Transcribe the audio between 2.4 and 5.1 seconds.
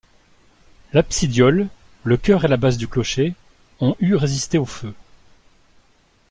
et la base du clocher ont eu résisté aux feux.